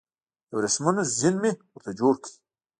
د 0.47 0.51
وریښمو 0.57 1.01
زین 1.17 1.35
مې 1.41 1.51
ورته 1.73 1.91
جوړ 1.99 2.13
کړ 2.23 2.31